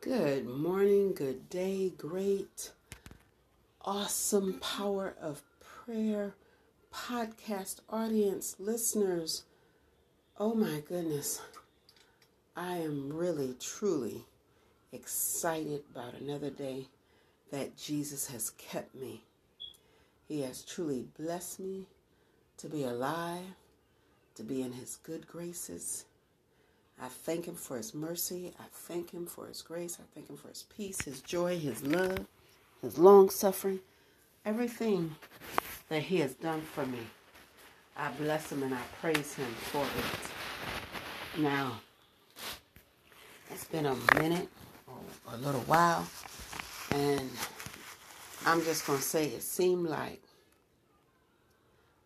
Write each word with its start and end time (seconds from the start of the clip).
Good 0.00 0.46
morning, 0.46 1.12
good 1.12 1.50
day, 1.50 1.90
great, 1.90 2.70
awesome 3.84 4.60
power 4.60 5.16
of 5.20 5.42
prayer 5.60 6.34
podcast 6.94 7.80
audience, 7.90 8.54
listeners. 8.60 9.42
Oh 10.38 10.54
my 10.54 10.84
goodness, 10.88 11.42
I 12.54 12.76
am 12.76 13.12
really, 13.12 13.56
truly 13.58 14.24
excited 14.92 15.82
about 15.90 16.14
another 16.14 16.50
day 16.50 16.86
that 17.50 17.76
Jesus 17.76 18.30
has 18.30 18.50
kept 18.50 18.94
me. 18.94 19.24
He 20.28 20.42
has 20.42 20.62
truly 20.62 21.08
blessed 21.18 21.58
me 21.58 21.88
to 22.58 22.68
be 22.68 22.84
alive, 22.84 23.56
to 24.36 24.44
be 24.44 24.62
in 24.62 24.74
His 24.74 24.96
good 25.02 25.26
graces 25.26 26.04
I 27.00 27.08
thank 27.08 27.46
Him 27.46 27.54
for 27.54 27.76
His 27.76 27.94
mercy. 27.94 28.52
I 28.58 28.64
thank 28.72 29.10
Him 29.12 29.26
for 29.26 29.46
His 29.46 29.62
grace. 29.62 29.98
I 30.00 30.04
thank 30.14 30.28
Him 30.28 30.36
for 30.36 30.48
His 30.48 30.64
peace, 30.76 31.00
His 31.02 31.20
joy, 31.20 31.58
His 31.58 31.82
love, 31.84 32.26
His 32.82 32.98
long 32.98 33.30
suffering, 33.30 33.80
everything 34.44 35.14
that 35.88 36.02
He 36.02 36.18
has 36.20 36.34
done 36.34 36.60
for 36.60 36.84
me. 36.86 36.98
I 37.96 38.10
bless 38.12 38.50
Him 38.50 38.64
and 38.64 38.74
I 38.74 38.82
praise 39.00 39.34
Him 39.34 39.50
for 39.70 39.82
it. 39.84 41.40
Now, 41.40 41.80
it's 43.50 43.64
been 43.64 43.86
a 43.86 43.94
minute 44.14 44.48
or 44.88 45.34
a 45.34 45.36
little 45.36 45.60
while, 45.62 46.06
and 46.90 47.30
I'm 48.44 48.62
just 48.64 48.86
going 48.86 48.98
to 48.98 49.04
say 49.04 49.26
it 49.26 49.42
seemed 49.42 49.88
like 49.88 50.22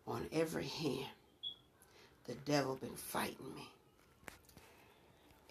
on 0.07 0.27
every 0.31 0.67
hand 0.67 1.07
the 2.27 2.35
devil 2.45 2.75
been 2.75 2.89
fighting 2.95 3.53
me 3.55 3.72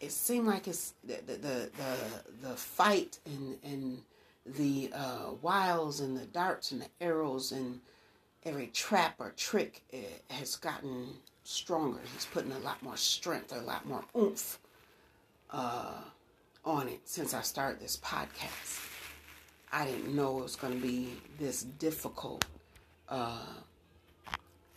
it 0.03 0.11
seemed 0.13 0.47
like 0.47 0.69
it's 0.69 0.95
the 1.05 1.21
the 1.27 1.35
the, 1.35 1.71
the, 1.77 2.49
the 2.49 2.57
fight 2.57 3.19
and 3.25 3.57
and 3.63 4.03
the 4.45 4.91
uh, 4.93 5.31
wiles 5.41 6.01
and 6.01 6.19
the 6.19 6.27
darts 6.27 6.73
and 6.73 6.83
the 6.83 6.89
arrows 7.01 7.53
and 7.53 7.81
every 8.45 8.67
trap 8.67 9.15
or 9.21 9.33
trick 9.37 9.83
has 10.29 10.57
gotten 10.57 11.07
stronger. 11.45 12.01
He's 12.13 12.27
putting 12.27 12.51
a 12.51 12.59
lot 12.59 12.83
more 12.83 12.97
strength, 12.97 13.53
a 13.53 13.61
lot 13.61 13.87
more 13.87 14.05
oomph 14.17 14.59
uh, 15.51 16.01
on 16.65 16.89
it 16.89 17.01
since 17.05 17.35
I 17.35 17.43
started 17.43 17.81
this 17.81 17.97
podcast. 17.99 18.89
I 19.71 19.87
didn't 19.87 20.15
know 20.15 20.41
it 20.41 20.43
was 20.43 20.57
going 20.57 20.75
to 20.75 20.87
be 20.87 21.15
this 21.39 21.63
difficult 21.63 22.45
uh, 23.09 23.47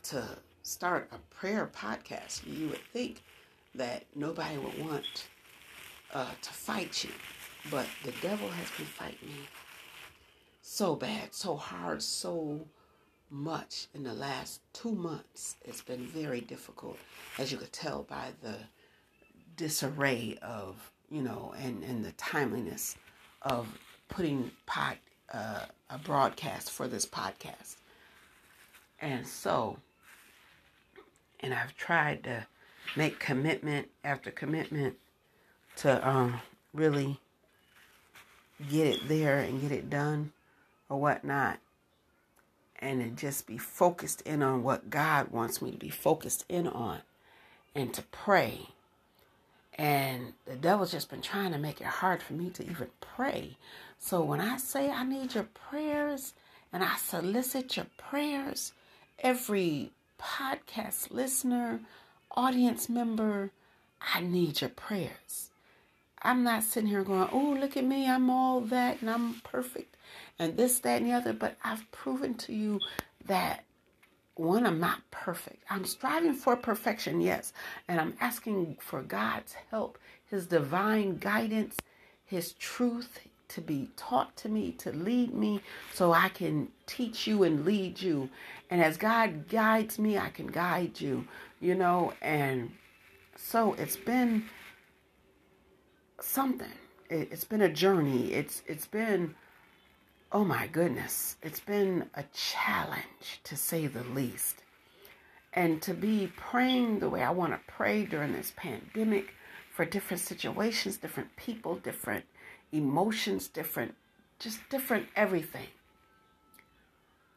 to 0.04 0.24
start 0.62 1.10
a 1.12 1.18
prayer 1.34 1.70
podcast. 1.76 2.46
You 2.46 2.70
would 2.70 2.84
think 2.94 3.24
that 3.76 4.06
nobody 4.16 4.58
would 4.58 4.80
want 4.86 5.28
uh, 6.14 6.32
to 6.42 6.50
fight 6.50 7.04
you. 7.04 7.12
But 7.72 7.88
the 8.04 8.14
devil 8.22 8.50
has 8.50 8.70
been 8.78 8.86
fighting 8.86 9.30
me 9.30 9.48
so 10.62 10.96
bad, 10.96 11.34
so 11.34 11.56
hard, 11.56 12.02
so 12.02 12.68
much 13.30 13.88
in 13.94 14.04
the 14.04 14.14
last 14.14 14.62
two 14.74 14.92
months. 14.92 15.58
It's 15.64 15.82
been 15.82 16.08
very 16.08 16.42
difficult, 16.42 16.98
as 17.38 17.52
you 17.52 17.58
could 17.58 17.74
tell 17.74 18.04
by 18.04 18.30
the 18.42 18.56
disarray 19.56 20.38
of, 20.42 20.92
you 21.10 21.22
know, 21.22 21.54
and, 21.60 21.84
and 21.84 22.04
the 22.04 22.12
timeliness 22.14 22.96
of 23.42 23.68
putting 24.10 24.52
pod, 24.66 24.98
uh, 25.34 25.66
a 25.90 25.98
broadcast 25.98 26.72
for 26.72 26.88
this 26.88 27.06
podcast. 27.06 27.78
And 29.00 29.26
so, 29.26 29.78
and 31.42 31.54
I've 31.54 31.76
tried 31.76 32.24
to 32.24 32.46
make 32.96 33.20
commitment 33.20 33.90
after 34.04 34.32
commitment 34.32 34.96
to 35.78 36.08
um, 36.08 36.40
really 36.74 37.20
get 38.70 38.88
it 38.88 39.08
there 39.08 39.40
and 39.40 39.62
get 39.62 39.72
it 39.72 39.90
done 39.90 40.32
or 40.90 41.00
whatnot. 41.00 41.60
And 42.80 43.02
to 43.02 43.10
just 43.10 43.48
be 43.48 43.58
focused 43.58 44.22
in 44.22 44.44
on 44.44 44.62
what 44.62 44.90
God 44.90 45.32
wants 45.32 45.62
me 45.62 45.72
to 45.72 45.78
be 45.78 45.90
focused 45.90 46.46
in 46.50 46.68
on 46.68 47.00
and 47.74 47.94
to 47.94 48.02
pray. 48.04 48.70
And 49.78 50.34
the 50.46 50.56
devil's 50.56 50.92
just 50.92 51.10
been 51.10 51.22
trying 51.22 51.52
to 51.52 51.58
make 51.58 51.82
it 51.82 51.88
hard 51.88 52.22
for 52.22 52.34
me 52.34 52.50
to 52.52 52.64
even 52.64 52.88
pray. 53.02 53.58
So 53.98 54.22
when 54.22 54.40
I 54.40 54.58
say 54.58 54.90
I 54.90 55.04
need 55.04 55.36
your 55.36 55.48
prayers 55.70 56.34
and 56.72 56.84
I 56.84 56.96
solicit 56.98 57.76
your 57.76 57.88
prayers, 57.98 58.74
every 59.20 59.92
podcast 60.20 61.12
listener, 61.12 61.82
audience 62.36 62.90
member, 62.90 63.52
I 64.14 64.22
need 64.22 64.62
your 64.62 64.70
prayers. 64.70 65.50
I'm 66.22 66.44
not 66.44 66.64
sitting 66.64 66.90
here 66.90 67.04
going, 67.04 67.30
oh, 67.32 67.56
look 67.60 67.78
at 67.78 67.84
me, 67.84 68.10
I'm 68.10 68.30
all 68.30 68.62
that 68.62 69.02
and 69.02 69.10
I'm 69.10 69.36
perfect 69.42 69.96
and 70.40 70.58
this, 70.58 70.80
that, 70.80 71.02
and 71.02 71.10
the 71.10 71.14
other. 71.14 71.34
But 71.34 71.58
I've 71.64 71.90
proven 71.92 72.34
to 72.36 72.54
you 72.54 72.80
that 73.26 73.64
one, 74.36 74.66
I'm 74.66 74.80
not 74.80 75.00
perfect. 75.12 75.64
I'm 75.70 75.86
striving 75.86 76.34
for 76.34 76.56
perfection, 76.58 77.22
yes. 77.22 77.54
And 77.88 78.00
I'm 78.00 78.16
asking 78.20 78.78
for 78.82 79.02
God's 79.02 79.54
help, 79.72 79.98
His 80.26 80.46
divine 80.46 81.18
guidance, 81.18 81.78
His 82.26 82.54
truth 82.54 83.20
to 83.48 83.62
be 83.62 83.90
taught 83.96 84.36
to 84.38 84.50
me, 84.50 84.72
to 84.72 84.92
lead 84.92 85.34
me 85.34 85.62
so 85.94 86.12
I 86.12 86.30
can 86.30 86.68
teach 86.88 87.28
you 87.28 87.44
and 87.44 87.64
lead 87.64 88.02
you. 88.02 88.30
And 88.70 88.82
as 88.82 88.98
God 88.98 89.48
guides 89.48 89.98
me, 90.00 90.18
I 90.18 90.30
can 90.30 90.48
guide 90.48 91.00
you, 91.00 91.28
you 91.66 91.76
know. 91.76 92.14
And 92.22 92.72
so 93.36 93.74
it's 93.74 93.98
been 93.98 94.46
something. 96.22 96.72
It, 97.10 97.32
has 97.32 97.44
been 97.44 97.62
a 97.62 97.70
journey. 97.70 98.34
It's 98.34 98.62
it's 98.68 98.88
been 98.88 99.36
oh 100.32 100.46
my 100.46 100.68
goodness. 100.68 101.38
It's 101.42 101.60
been 101.60 102.10
a 102.14 102.24
challenge 102.34 103.42
to 103.46 103.58
say 103.58 103.88
the 103.88 104.04
least. 104.04 104.62
And 105.54 105.82
to 105.84 105.94
be 105.94 106.32
praying 106.36 107.00
the 107.00 107.10
way 107.10 107.24
I 107.24 107.32
want 107.32 107.54
to 107.54 107.60
pray 107.68 108.06
during 108.06 108.34
this 108.34 108.52
pandemic 108.58 109.34
for 109.74 109.86
different 109.86 110.22
situations, 110.22 110.98
different 110.98 111.34
people, 111.38 111.76
different 111.76 112.26
emotions, 112.74 113.48
different 113.48 113.96
just 114.38 114.60
different 114.70 115.08
everything. 115.16 115.68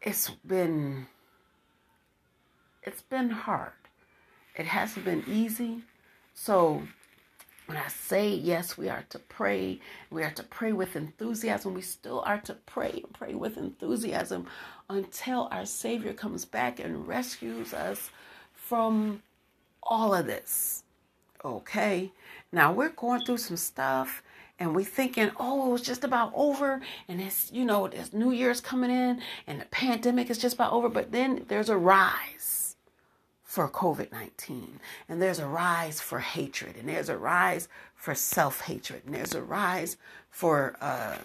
It's 0.03 0.31
been 0.45 1.07
it's 2.83 3.03
been 3.03 3.31
hard. 3.31 3.73
It 4.59 4.67
hasn't 4.67 5.05
been 5.05 5.23
easy. 5.29 5.83
So 6.35 6.83
when 7.67 7.79
I 7.79 7.87
say 7.89 8.29
yes, 8.31 8.77
we 8.77 8.89
are 8.89 9.05
to 9.11 9.19
pray. 9.21 9.81
We 10.11 10.25
are 10.25 10.33
to 10.33 10.43
pray 10.43 10.73
with 10.73 10.97
enthusiasm. 10.97 11.75
We 11.75 11.83
still 11.83 12.23
are 12.27 12.41
to 12.41 12.55
pray 12.67 13.03
and 13.05 13.13
pray 13.13 13.35
with 13.35 13.57
enthusiasm 13.57 14.49
until 14.91 15.49
our 15.53 15.65
Savior 15.65 16.13
comes 16.13 16.45
back 16.45 16.81
and 16.81 17.07
rescues 17.07 17.73
us 17.73 18.11
from 18.53 19.23
all 19.83 20.13
of 20.13 20.27
this. 20.27 20.83
Okay? 21.45 22.11
Now 22.51 22.73
we're 22.73 22.89
going 22.89 23.25
through 23.25 23.39
some 23.39 23.57
stuff 23.57 24.23
and 24.59 24.75
we're 24.75 24.85
thinking, 24.85 25.31
oh, 25.39 25.77
it's 25.77 25.85
just 25.85 26.03
about 26.03 26.33
over, 26.35 26.81
and 27.07 27.21
it's 27.21 27.53
you 27.53 27.65
know, 27.65 27.87
this 27.87 28.13
New 28.13 28.33
Year's 28.33 28.61
coming 28.61 28.91
in, 28.91 29.23
and 29.47 29.61
the 29.61 29.67
pandemic 29.67 30.31
is 30.31 30.39
just 30.39 30.57
about 30.57 30.73
over. 30.73 30.89
But 30.89 31.13
then 31.13 31.45
there's 31.47 31.69
a 31.69 31.77
rise 31.77 32.58
for 33.49 33.67
COVID 33.67 34.13
19. 34.13 34.79
And 35.09 35.23
there's 35.23 35.39
a 35.39 35.47
rise 35.47 36.03
for 36.03 36.19
hatred, 36.21 36.77
and 36.77 36.87
there's 36.87 37.09
a 37.09 37.17
rise 37.17 37.67
for 37.97 38.15
self 38.15 38.61
hatred, 38.61 39.03
and 39.07 39.15
there's 39.15 39.35
a 39.35 39.43
rise 39.43 39.97
for 40.31 40.77
uh, 40.83 41.17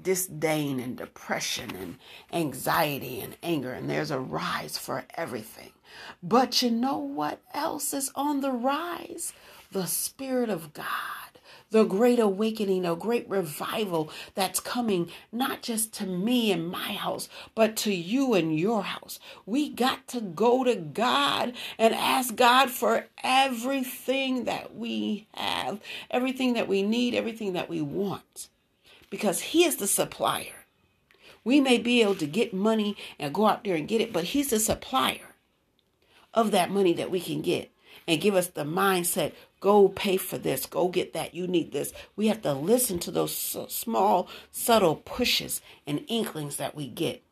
disdain 0.00 0.78
and 0.78 0.98
depression 0.98 1.74
and 1.74 1.96
anxiety 2.34 3.22
and 3.22 3.34
anger, 3.42 3.72
and 3.72 3.88
there's 3.88 4.10
a 4.10 4.20
rise 4.20 4.76
for 4.76 5.04
everything. 5.14 5.72
But 6.22 6.60
you 6.60 6.70
know 6.70 6.98
what 6.98 7.40
else 7.54 7.94
is 7.94 8.12
on 8.14 8.42
the 8.42 8.52
rise? 8.52 9.32
The 9.72 9.86
Spirit 9.86 10.50
of 10.50 10.74
God 10.74 11.29
the 11.70 11.84
great 11.84 12.18
awakening, 12.18 12.84
a 12.84 12.96
great 12.96 13.28
revival 13.28 14.10
that's 14.34 14.58
coming 14.60 15.10
not 15.30 15.62
just 15.62 15.92
to 15.94 16.06
me 16.06 16.50
and 16.50 16.68
my 16.68 16.92
house, 16.92 17.28
but 17.54 17.76
to 17.76 17.94
you 17.94 18.34
and 18.34 18.58
your 18.58 18.82
house. 18.82 19.20
We 19.46 19.70
got 19.70 20.08
to 20.08 20.20
go 20.20 20.64
to 20.64 20.74
God 20.74 21.52
and 21.78 21.94
ask 21.94 22.34
God 22.34 22.70
for 22.70 23.06
everything 23.22 24.44
that 24.44 24.74
we 24.74 25.28
have, 25.34 25.80
everything 26.10 26.54
that 26.54 26.68
we 26.68 26.82
need, 26.82 27.14
everything 27.14 27.52
that 27.52 27.68
we 27.68 27.80
want, 27.80 28.48
because 29.08 29.40
He 29.40 29.64
is 29.64 29.76
the 29.76 29.86
supplier. 29.86 30.66
We 31.44 31.60
may 31.60 31.78
be 31.78 32.02
able 32.02 32.16
to 32.16 32.26
get 32.26 32.52
money 32.52 32.96
and 33.18 33.32
go 33.32 33.46
out 33.46 33.64
there 33.64 33.76
and 33.76 33.88
get 33.88 34.00
it, 34.00 34.12
but 34.12 34.24
He's 34.24 34.50
the 34.50 34.58
supplier 34.58 35.34
of 36.34 36.50
that 36.50 36.70
money 36.70 36.92
that 36.94 37.10
we 37.10 37.20
can 37.20 37.42
get 37.42 37.70
and 38.06 38.20
give 38.20 38.34
us 38.34 38.48
the 38.48 38.64
mindset 38.64 39.32
go 39.60 39.88
pay 39.88 40.16
for 40.16 40.38
this, 40.38 40.66
go 40.66 40.88
get 40.88 41.12
that, 41.12 41.34
you 41.34 41.46
need 41.46 41.70
this. 41.70 41.92
We 42.16 42.28
have 42.28 42.42
to 42.42 42.52
listen 42.54 42.98
to 43.00 43.10
those 43.10 43.34
small, 43.68 44.28
subtle 44.50 44.96
pushes 44.96 45.60
and 45.86 46.04
inklings 46.08 46.56
that 46.56 46.74
we 46.74 46.88
get. 46.88 47.22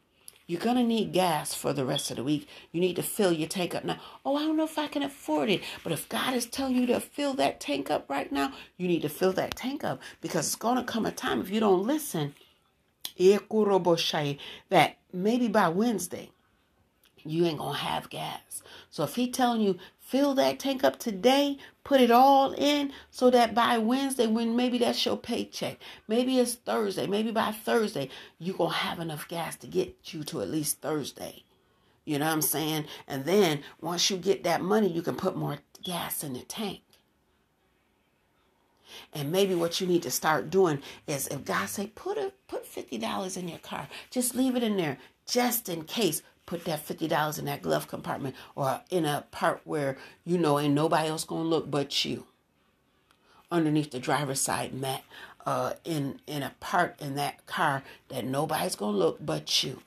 You're 0.46 0.60
going 0.60 0.76
to 0.76 0.82
need 0.82 1.12
gas 1.12 1.52
for 1.52 1.74
the 1.74 1.84
rest 1.84 2.10
of 2.10 2.16
the 2.16 2.24
week. 2.24 2.48
You 2.72 2.80
need 2.80 2.96
to 2.96 3.02
fill 3.02 3.32
your 3.32 3.48
tank 3.48 3.74
up 3.74 3.84
now. 3.84 3.98
Oh, 4.24 4.36
I 4.36 4.46
don't 4.46 4.56
know 4.56 4.64
if 4.64 4.78
I 4.78 4.86
can 4.86 5.02
afford 5.02 5.50
it. 5.50 5.60
But 5.84 5.92
if 5.92 6.08
God 6.08 6.32
is 6.32 6.46
telling 6.46 6.74
you 6.74 6.86
to 6.86 7.00
fill 7.00 7.34
that 7.34 7.60
tank 7.60 7.90
up 7.90 8.08
right 8.08 8.32
now, 8.32 8.52
you 8.78 8.88
need 8.88 9.02
to 9.02 9.10
fill 9.10 9.34
that 9.34 9.56
tank 9.56 9.84
up 9.84 10.00
because 10.22 10.46
it's 10.46 10.56
going 10.56 10.78
to 10.78 10.84
come 10.84 11.04
a 11.04 11.12
time 11.12 11.42
if 11.42 11.50
you 11.50 11.60
don't 11.60 11.86
listen 11.86 12.34
eh, 13.18 13.38
that 14.70 14.96
maybe 15.12 15.48
by 15.48 15.68
Wednesday 15.68 16.30
you 17.24 17.44
ain't 17.44 17.58
gonna 17.58 17.76
have 17.76 18.10
gas. 18.10 18.62
So 18.90 19.04
if 19.04 19.14
he 19.14 19.30
telling 19.30 19.60
you 19.60 19.78
fill 20.08 20.32
that 20.34 20.58
tank 20.58 20.82
up 20.82 20.98
today, 20.98 21.58
put 21.84 22.00
it 22.00 22.10
all 22.10 22.52
in 22.54 22.90
so 23.10 23.28
that 23.28 23.54
by 23.54 23.76
Wednesday, 23.76 24.26
when 24.26 24.56
maybe 24.56 24.78
that's 24.78 25.04
your 25.04 25.18
paycheck, 25.18 25.78
maybe 26.08 26.38
it's 26.38 26.54
Thursday, 26.54 27.06
maybe 27.06 27.30
by 27.30 27.52
Thursday, 27.52 28.08
you 28.38 28.54
gonna 28.54 28.72
have 28.72 29.00
enough 29.00 29.28
gas 29.28 29.56
to 29.56 29.66
get 29.66 29.94
you 30.14 30.24
to 30.24 30.40
at 30.40 30.48
least 30.48 30.80
Thursday. 30.80 31.44
You 32.06 32.18
know 32.18 32.24
what 32.24 32.32
I'm 32.32 32.42
saying? 32.42 32.86
And 33.06 33.26
then 33.26 33.60
once 33.82 34.08
you 34.08 34.16
get 34.16 34.44
that 34.44 34.62
money, 34.62 34.88
you 34.88 35.02
can 35.02 35.14
put 35.14 35.36
more 35.36 35.58
gas 35.84 36.24
in 36.24 36.32
the 36.32 36.40
tank. 36.40 36.80
And 39.12 39.30
maybe 39.30 39.54
what 39.54 39.78
you 39.78 39.86
need 39.86 40.02
to 40.04 40.10
start 40.10 40.48
doing 40.48 40.80
is 41.06 41.26
if 41.28 41.44
God 41.44 41.68
say 41.68 41.88
put 41.88 42.16
a 42.16 42.32
put 42.48 42.66
fifty 42.66 42.96
dollars 42.96 43.36
in 43.36 43.46
your 43.46 43.58
car, 43.58 43.86
just 44.10 44.34
leave 44.34 44.56
it 44.56 44.62
in 44.62 44.78
there 44.78 44.96
just 45.26 45.68
in 45.68 45.84
case 45.84 46.22
put 46.48 46.64
that 46.64 46.86
$50 46.88 47.38
in 47.38 47.44
that 47.44 47.60
glove 47.60 47.88
compartment 47.88 48.34
or 48.56 48.80
in 48.88 49.04
a 49.04 49.26
part 49.30 49.60
where 49.64 49.98
you 50.24 50.38
know 50.38 50.58
ain't 50.58 50.72
nobody 50.72 51.08
else 51.08 51.24
gonna 51.24 51.42
look 51.42 51.70
but 51.70 52.06
you. 52.06 52.24
Underneath 53.52 53.90
the 53.90 53.98
driver's 53.98 54.40
side 54.40 54.72
mat 54.72 55.04
uh, 55.44 55.74
in 55.84 56.20
in 56.26 56.42
a 56.42 56.54
part 56.58 56.98
in 57.00 57.16
that 57.16 57.44
car 57.46 57.82
that 58.08 58.24
nobody's 58.24 58.76
gonna 58.76 58.96
look 58.96 59.18
but 59.20 59.62
you. 59.62 59.82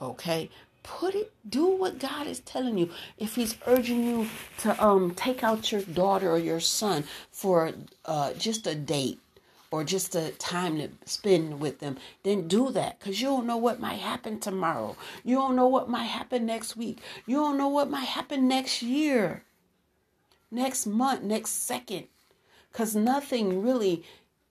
Okay? 0.00 0.48
Put 0.82 1.14
it 1.14 1.30
do 1.46 1.66
what 1.66 1.98
god 1.98 2.26
is 2.26 2.40
telling 2.40 2.78
you. 2.78 2.88
If 3.18 3.34
he's 3.34 3.56
urging 3.66 4.04
you 4.04 4.28
to 4.60 4.82
um 4.82 5.14
take 5.14 5.44
out 5.44 5.70
your 5.70 5.82
daughter 5.82 6.30
or 6.30 6.38
your 6.38 6.60
son 6.60 7.04
for 7.30 7.72
uh 8.06 8.32
just 8.32 8.66
a 8.66 8.74
date 8.74 9.20
or 9.70 9.84
just 9.84 10.14
a 10.14 10.30
time 10.32 10.78
to 10.78 10.88
spend 11.04 11.60
with 11.60 11.80
them, 11.80 11.98
then 12.22 12.48
do 12.48 12.70
that 12.70 12.98
because 12.98 13.20
you 13.20 13.28
don't 13.28 13.46
know 13.46 13.56
what 13.56 13.80
might 13.80 13.98
happen 13.98 14.40
tomorrow. 14.40 14.96
You 15.24 15.36
don't 15.36 15.56
know 15.56 15.68
what 15.68 15.90
might 15.90 16.04
happen 16.04 16.46
next 16.46 16.76
week. 16.76 17.00
You 17.26 17.36
don't 17.36 17.58
know 17.58 17.68
what 17.68 17.90
might 17.90 18.06
happen 18.06 18.48
next 18.48 18.82
year, 18.82 19.42
next 20.50 20.86
month, 20.86 21.22
next 21.22 21.50
second. 21.50 22.06
Because 22.72 22.94
nothing 22.94 23.62
really 23.62 24.04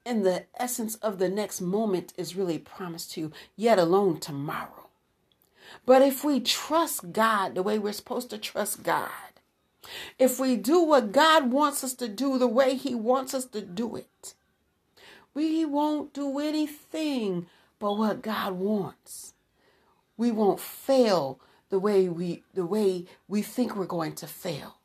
in 0.06 0.24
the 0.24 0.46
essence 0.58 0.96
of 0.96 1.20
the 1.20 1.30
next 1.30 1.62
moment 1.62 2.14
is 2.18 2.36
really 2.36 2.58
promised 2.58 3.12
to 3.14 3.22
you, 3.22 3.32
yet 3.56 3.78
alone 3.78 4.20
tomorrow. 4.20 4.90
But 5.86 6.02
if 6.02 6.24
we 6.24 6.40
trust 6.40 7.12
God 7.12 7.56
the 7.56 7.64
way 7.64 7.78
we're 7.78 7.94
supposed 7.94 8.30
to 8.30 8.38
trust 8.38 8.84
God, 8.84 9.10
if 10.18 10.40
we 10.40 10.56
do 10.56 10.82
what 10.82 11.12
God 11.12 11.52
wants 11.52 11.84
us 11.84 11.94
to 11.96 12.08
do 12.08 12.38
the 12.38 12.48
way 12.48 12.76
He 12.76 12.96
wants 12.96 13.34
us 13.34 13.46
to 13.48 13.62
do 13.62 13.96
it, 13.96 14.34
we 15.38 15.64
won't 15.66 16.16
do 16.16 16.40
anything 16.40 17.46
but 17.78 17.96
what 17.96 18.24
God 18.24 18.54
wants. 18.54 19.36
We 20.18 20.32
won't 20.32 20.60
fail 20.60 21.40
the 21.70 21.78
way 21.78 22.10
we 22.10 22.44
the 22.56 22.66
way 22.66 23.06
we 23.28 23.44
think 23.44 23.76
we're 23.76 23.86
going 23.86 24.16
to 24.16 24.26
fail. 24.26 24.78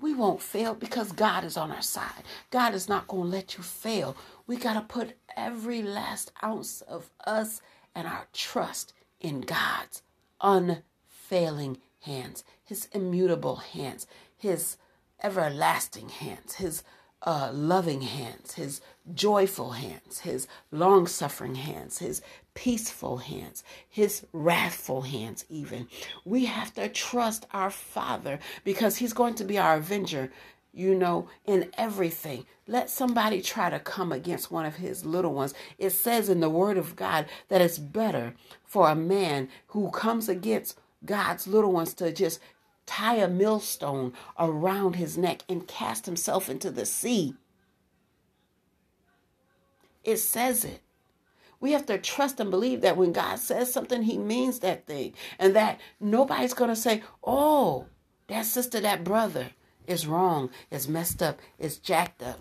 We 0.00 0.14
won't 0.14 0.40
fail 0.40 0.74
because 0.74 1.12
God 1.12 1.44
is 1.44 1.58
on 1.58 1.70
our 1.70 1.82
side. 1.82 2.22
God 2.50 2.72
is 2.72 2.88
not 2.88 3.08
going 3.08 3.24
to 3.24 3.36
let 3.36 3.58
you 3.58 3.62
fail. 3.62 4.16
We 4.46 4.56
got 4.56 4.72
to 4.72 4.80
put 4.80 5.18
every 5.36 5.82
last 5.82 6.32
ounce 6.42 6.80
of 6.80 7.10
us 7.26 7.60
and 7.94 8.08
our 8.08 8.26
trust 8.32 8.94
in 9.20 9.42
God's 9.42 10.00
unfailing 10.40 11.76
hands, 12.00 12.42
his 12.64 12.88
immutable 12.92 13.56
hands, 13.56 14.06
his 14.34 14.78
everlasting 15.22 16.08
hands, 16.08 16.54
his 16.54 16.82
uh, 17.22 17.50
loving 17.52 18.02
hands, 18.02 18.54
his 18.54 18.80
joyful 19.14 19.72
hands, 19.72 20.20
his 20.20 20.46
long 20.70 21.06
suffering 21.06 21.56
hands, 21.56 21.98
his 21.98 22.22
peaceful 22.54 23.18
hands, 23.18 23.64
his 23.88 24.26
wrathful 24.32 25.02
hands, 25.02 25.44
even. 25.48 25.88
We 26.24 26.46
have 26.46 26.74
to 26.74 26.88
trust 26.88 27.46
our 27.52 27.70
Father 27.70 28.38
because 28.64 28.96
he's 28.96 29.12
going 29.12 29.34
to 29.34 29.44
be 29.44 29.58
our 29.58 29.76
avenger, 29.76 30.30
you 30.72 30.94
know, 30.94 31.28
in 31.44 31.70
everything. 31.76 32.46
Let 32.66 32.90
somebody 32.90 33.42
try 33.42 33.70
to 33.70 33.80
come 33.80 34.12
against 34.12 34.50
one 34.50 34.66
of 34.66 34.76
his 34.76 35.04
little 35.04 35.34
ones. 35.34 35.54
It 35.78 35.90
says 35.90 36.28
in 36.28 36.40
the 36.40 36.50
Word 36.50 36.78
of 36.78 36.96
God 36.96 37.26
that 37.48 37.60
it's 37.60 37.78
better 37.78 38.34
for 38.64 38.88
a 38.88 38.94
man 38.94 39.48
who 39.68 39.90
comes 39.90 40.28
against 40.28 40.78
God's 41.04 41.46
little 41.46 41.72
ones 41.72 41.94
to 41.94 42.12
just 42.12 42.40
tie 42.88 43.16
a 43.16 43.28
millstone 43.28 44.14
around 44.38 44.96
his 44.96 45.18
neck 45.18 45.42
and 45.48 45.68
cast 45.68 46.06
himself 46.06 46.48
into 46.48 46.70
the 46.70 46.86
sea. 46.86 47.34
It 50.02 50.16
says 50.16 50.64
it. 50.64 50.80
We 51.60 51.72
have 51.72 51.86
to 51.86 51.98
trust 51.98 52.40
and 52.40 52.50
believe 52.50 52.80
that 52.80 52.96
when 52.96 53.12
God 53.12 53.38
says 53.38 53.72
something, 53.72 54.02
he 54.02 54.16
means 54.16 54.60
that 54.60 54.86
thing. 54.86 55.12
And 55.38 55.54
that 55.54 55.80
nobody's 56.00 56.54
going 56.54 56.70
to 56.70 56.76
say, 56.76 57.02
oh, 57.22 57.86
that 58.28 58.46
sister, 58.46 58.80
that 58.80 59.04
brother 59.04 59.50
is 59.86 60.06
wrong, 60.06 60.50
is 60.70 60.88
messed 60.88 61.22
up, 61.22 61.40
is 61.58 61.78
jacked 61.78 62.22
up. 62.22 62.40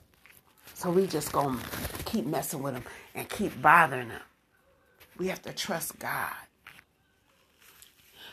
So 0.76 0.92
we 0.92 1.08
just 1.08 1.32
going 1.32 1.60
to 1.60 2.04
keep 2.06 2.26
messing 2.26 2.62
with 2.62 2.76
them 2.76 2.84
and 3.16 3.28
keep 3.28 3.62
bothering 3.62 4.10
them. 4.10 4.22
We 5.18 5.28
have 5.28 5.42
to 5.42 5.52
trust 5.52 5.98
God. 6.00 6.32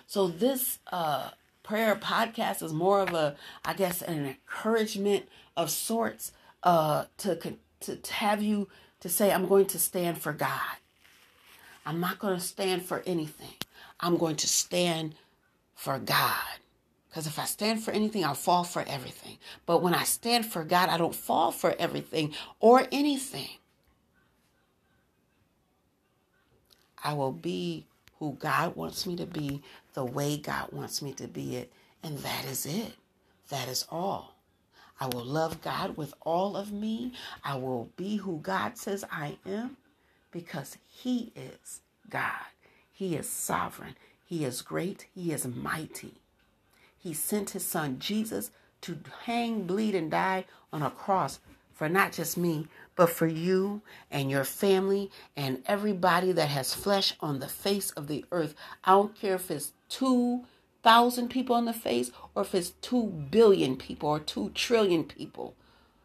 So 0.07 0.29
this 0.29 0.79
uh, 0.93 1.31
prayer 1.65 1.97
podcast 1.97 2.63
is 2.63 2.73
more 2.73 3.01
of 3.01 3.13
a, 3.13 3.35
I 3.65 3.75
guess, 3.75 4.03
an 4.03 4.27
encouragement 4.27 5.29
of 5.57 5.71
sorts 5.71 6.31
uh, 6.63 7.07
to, 7.19 7.37
to, 7.81 8.13
have 8.13 8.43
you 8.43 8.69
to 9.01 9.09
say, 9.09 9.33
I'm 9.33 9.49
going 9.49 9.67
to 9.67 9.79
stand 9.79 10.19
for 10.19 10.33
God. 10.33 10.77
I'm 11.85 11.99
not 11.99 12.21
going 12.21 12.37
to 12.37 12.45
stand 12.45 12.85
for 12.85 13.03
anything. 13.07 13.55
I'm 13.99 14.17
going 14.17 14.37
to 14.37 14.47
stand 14.47 15.17
for 15.75 15.99
God. 15.99 16.59
Because 17.09 17.27
if 17.27 17.39
I 17.39 17.45
stand 17.45 17.83
for 17.83 17.93
anything, 17.93 18.25
I'll 18.25 18.35
fall 18.35 18.65
for 18.65 18.85
everything. 18.87 19.39
But 19.67 19.83
when 19.83 19.95
I 19.95 20.05
stand 20.05 20.47
for 20.47 20.65
God, 20.65 20.89
I 20.89 20.99
don't 20.99 21.15
fall 21.15 21.53
for 21.53 21.75
everything 21.79 22.35
or 22.61 22.87
anything. 22.91 23.49
I 27.03 27.13
will 27.13 27.33
be 27.33 27.87
who 28.19 28.37
God 28.39 28.75
wants 28.77 29.07
me 29.07 29.17
to 29.17 29.27
be, 29.27 29.63
the 29.95 30.05
way 30.05 30.37
God 30.37 30.73
wants 30.73 31.01
me 31.01 31.13
to 31.15 31.27
be 31.27 31.57
it, 31.57 31.73
and 32.03 32.19
that 32.19 32.45
is 32.45 32.67
it. 32.67 32.93
That 33.49 33.69
is 33.69 33.87
all. 33.91 34.35
I 35.01 35.07
will 35.07 35.25
love 35.25 35.61
God 35.63 35.97
with 35.97 36.15
all 36.23 36.57
of 36.57 36.73
me. 36.73 37.13
I 37.45 37.57
will 37.57 37.91
be 37.97 38.17
who 38.17 38.39
God 38.39 38.77
says 38.79 39.05
I 39.11 39.39
am 39.47 39.77
because 40.31 40.77
He 40.89 41.33
is 41.35 41.81
God. 42.09 42.47
He 42.93 43.17
is 43.17 43.29
sovereign. 43.29 43.97
He 44.25 44.45
is 44.45 44.63
great. 44.63 45.07
He 45.15 45.33
is 45.33 45.47
mighty. 45.47 46.15
He 46.97 47.13
sent 47.13 47.51
His 47.51 47.65
Son 47.65 47.99
Jesus 47.99 48.51
to 48.83 48.99
hang, 49.25 49.67
bleed, 49.67 49.95
and 49.95 50.11
die 50.11 50.45
on 50.73 50.83
a 50.83 50.91
cross 50.91 51.41
for 51.75 51.89
not 51.89 52.13
just 52.13 52.39
me, 52.39 52.69
but 52.97 53.11
for 53.11 53.27
you 53.27 53.83
and 54.11 54.31
your 54.31 54.45
family 54.45 55.11
and 55.37 55.63
everybody 55.67 56.33
that 56.33 56.49
has 56.49 56.73
flesh 56.73 57.15
on 57.21 57.41
the 57.41 57.49
face 57.49 57.91
of 57.91 58.07
the 58.07 58.25
earth. 58.31 58.55
I 58.85 58.93
don't 58.93 59.15
care 59.15 59.35
if 59.35 59.51
it's 59.51 59.73
2,000 59.89 61.29
people 61.29 61.57
on 61.57 61.65
the 61.65 61.73
face 61.73 62.11
or 62.35 62.43
if 62.43 62.55
it's 62.55 62.71
2 62.71 63.27
billion 63.31 63.77
people 63.77 64.09
or 64.09 64.21
2 64.21 64.51
trillion 64.55 65.05
people. 65.05 65.55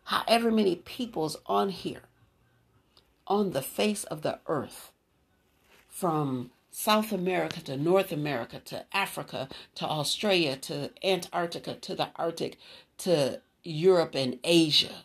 However 0.06 0.52
many 0.52 0.76
people's 0.76 1.38
on 1.46 1.70
here, 1.70 2.02
on 3.28 3.52
the 3.52 3.62
face 3.62 4.04
of 4.06 4.24
the 4.24 4.40
earth, 4.48 4.92
from 5.88 6.50
South 6.72 7.12
America 7.12 7.62
to 7.62 7.78
North 7.78 8.12
America 8.12 8.60
to 8.66 8.86
Africa 8.92 9.50
to 9.76 9.86
Australia 9.86 10.56
to 10.56 10.92
Antarctica 11.04 11.76
to 11.76 11.94
the 11.94 12.10
Arctic 12.16 12.58
to 13.00 13.42
Europe 13.64 14.16
and 14.16 14.40
Asia 14.44 15.04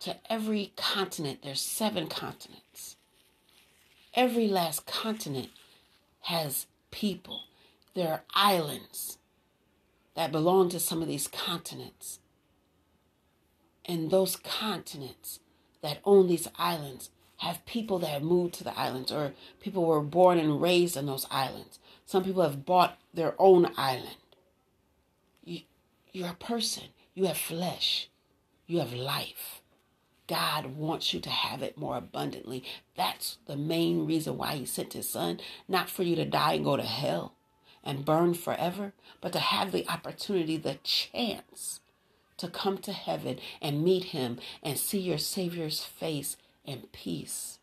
to 0.00 0.16
every 0.30 0.72
continent. 0.76 1.40
There's 1.42 1.60
seven 1.60 2.06
continents. 2.08 2.96
Every 4.14 4.48
last 4.48 4.86
continent 4.86 5.50
has 6.22 6.66
people. 6.90 7.42
There 7.94 8.08
are 8.08 8.22
islands 8.34 9.18
that 10.14 10.32
belong 10.32 10.68
to 10.70 10.80
some 10.80 11.02
of 11.02 11.08
these 11.08 11.28
continents. 11.28 12.18
And 13.84 14.10
those 14.10 14.36
continents 14.36 15.40
that 15.82 16.00
own 16.04 16.28
these 16.28 16.48
islands 16.58 17.10
have 17.38 17.64
people 17.64 17.98
that 18.00 18.10
have 18.10 18.22
moved 18.22 18.54
to 18.54 18.64
the 18.64 18.78
islands 18.78 19.10
or 19.10 19.32
people 19.60 19.86
were 19.86 20.02
born 20.02 20.38
and 20.38 20.60
raised 20.60 20.96
on 20.96 21.06
those 21.06 21.26
islands. 21.30 21.78
Some 22.04 22.24
people 22.24 22.42
have 22.42 22.66
bought 22.66 22.98
their 23.14 23.34
own 23.38 23.70
island. 23.76 24.16
You, 25.44 25.60
you're 26.12 26.28
a 26.28 26.34
person. 26.34 26.84
You 27.14 27.26
have 27.26 27.38
flesh. 27.38 28.08
You 28.66 28.80
have 28.80 28.92
life. 28.92 29.59
God 30.30 30.76
wants 30.78 31.14
you 31.14 31.20
to 31.22 31.30
have 31.30 31.62
it 31.62 31.78
more 31.78 31.98
abundantly. 31.98 32.64
That's 32.96 33.38
the 33.48 33.58
main 33.58 34.06
reason 34.06 34.38
why 34.38 34.56
He 34.56 34.66
sent 34.66 34.94
His 34.94 35.10
Son, 35.10 35.40
not 35.68 35.90
for 35.90 36.04
you 36.04 36.16
to 36.16 36.26
die 36.26 36.54
and 36.54 36.64
go 36.64 36.78
to 36.78 36.84
hell 36.84 37.34
and 37.84 38.06
burn 38.06 38.34
forever, 38.34 38.94
but 39.20 39.34
to 39.34 39.40
have 39.40 39.72
the 39.72 39.88
opportunity, 39.90 40.58
the 40.58 40.78
chance 40.84 41.80
to 42.38 42.48
come 42.48 42.78
to 42.80 42.92
heaven 42.94 43.40
and 43.62 43.84
meet 43.84 44.06
Him 44.06 44.38
and 44.62 44.78
see 44.78 45.00
your 45.00 45.18
Savior's 45.18 45.84
face 45.84 46.38
in 46.64 46.84
peace, 46.92 47.60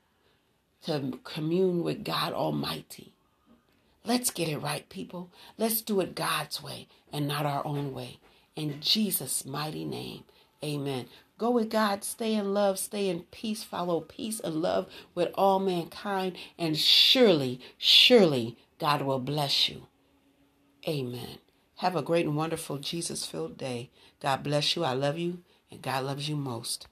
to 0.85 1.19
commune 1.25 1.83
with 1.83 2.05
God 2.05 2.33
Almighty. 2.33 3.13
Let's 4.05 4.31
get 4.31 4.49
it 4.49 4.59
right, 4.59 4.89
people. 4.89 5.31
Let's 5.57 5.81
do 5.81 6.01
it 6.01 6.15
God's 6.15 6.63
way 6.63 6.87
and 7.13 7.27
not 7.27 7.45
our 7.47 7.65
own 7.67 7.93
way. 7.93 8.19
In 8.55 8.81
Jesus' 8.81 9.45
mighty 9.45 9.85
name, 9.85 10.25
amen. 10.63 11.07
Go 11.37 11.51
with 11.51 11.69
God, 11.69 12.03
stay 12.03 12.33
in 12.33 12.53
love, 12.53 12.79
stay 12.79 13.09
in 13.09 13.21
peace, 13.31 13.63
follow 13.63 14.01
peace 14.01 14.39
and 14.39 14.55
love 14.55 14.87
with 15.13 15.29
all 15.35 15.59
mankind, 15.59 16.37
and 16.57 16.77
surely, 16.77 17.59
surely 17.77 18.57
God 18.79 19.03
will 19.03 19.19
bless 19.19 19.69
you. 19.69 19.83
Amen. 20.87 21.37
Have 21.77 21.95
a 21.95 22.01
great 22.01 22.25
and 22.25 22.35
wonderful 22.35 22.77
Jesus 22.79 23.25
filled 23.25 23.57
day. 23.57 23.91
God 24.19 24.41
bless 24.43 24.75
you. 24.75 24.83
I 24.83 24.93
love 24.93 25.19
you, 25.19 25.39
and 25.69 25.81
God 25.81 26.05
loves 26.05 26.27
you 26.27 26.35
most. 26.35 26.87